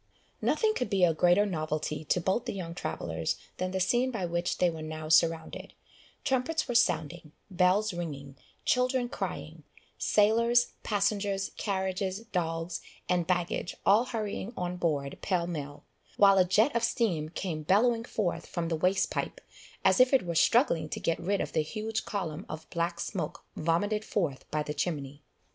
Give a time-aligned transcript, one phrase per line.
[0.41, 4.25] Nothing could be a greater novelty to both the young travellers than the scene by
[4.25, 5.75] which they were now surrounded;
[6.23, 8.35] trumpets were sounding bells ringing
[8.65, 9.61] children crying
[9.99, 15.83] sailors, passengers, carriages, dogs, and baggage all hurrying on board pell mell,
[16.17, 19.39] while a jet of steam came bellowing forth from the waste pipe,
[19.85, 23.43] as if it were struggling to get rid of the huge column of black smoke
[23.55, 25.21] vomited forth by the chimney.